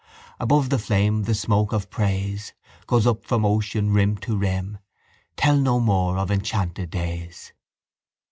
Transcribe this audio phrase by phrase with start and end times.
[0.39, 2.53] Above the flame the smoke of praise
[2.87, 4.79] Goes up from ocean rim to rim
[5.35, 7.53] Tell no more of enchanted days.